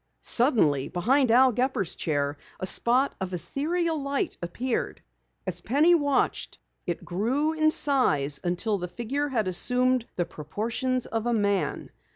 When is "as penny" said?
5.45-5.93